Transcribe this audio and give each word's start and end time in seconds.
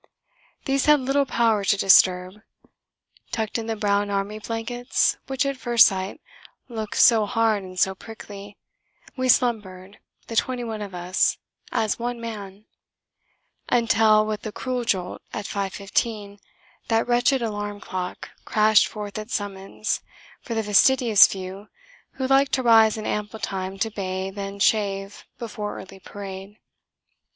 These 0.65 0.87
had 0.87 1.01
little 1.01 1.27
power 1.27 1.63
to 1.63 1.77
disturb. 1.77 2.41
Tucked 3.31 3.59
in 3.59 3.67
the 3.67 3.75
brown 3.75 4.09
army 4.09 4.39
blankets, 4.39 5.17
which 5.27 5.45
at 5.45 5.57
first 5.57 5.85
sight 5.85 6.19
look 6.67 6.95
so 6.95 7.27
hard 7.27 7.61
and 7.61 7.79
so 7.79 7.93
prickly, 7.93 8.57
we 9.15 9.29
slumbered, 9.29 9.99
the 10.25 10.35
twenty 10.35 10.63
one 10.63 10.81
of 10.81 10.95
us, 10.95 11.37
as 11.71 11.99
one 11.99 12.19
man; 12.19 12.65
until, 13.69 14.25
with 14.25 14.43
a 14.43 14.51
cruel 14.51 14.85
jolt, 14.85 15.21
at 15.33 15.45
5.15 15.45 16.39
that 16.87 17.07
wretched 17.07 17.43
alarm 17.43 17.79
clock 17.79 18.31
crashed 18.43 18.87
forth 18.87 19.19
its 19.19 19.35
summons 19.35 20.01
for 20.41 20.55
the 20.55 20.63
fastidious 20.63 21.27
few 21.27 21.67
who 22.13 22.25
liked 22.25 22.53
to 22.53 22.63
rise 22.63 22.97
in 22.97 23.05
ample 23.05 23.37
time 23.37 23.77
to 23.77 23.91
bath 23.91 24.35
and 24.35 24.63
shave 24.63 25.25
before 25.37 25.77
early 25.77 25.99
parade. 25.99 26.57